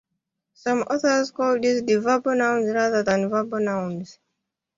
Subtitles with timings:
[0.55, 4.17] Some authors call these deverbal nouns rather than verbal nouns.